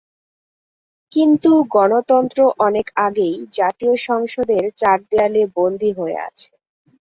[1.11, 6.49] কিন্তু গণতন্ত্র অনেক আগেই জাতীয় সংসদের চার দেয়ালে বন্দী হয়ে আছে।